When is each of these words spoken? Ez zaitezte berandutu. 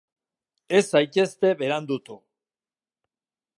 Ez 0.77 0.81
zaitezte 0.91 1.53
berandutu. 1.61 2.19